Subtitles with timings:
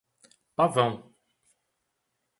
[0.57, 0.97] Pavão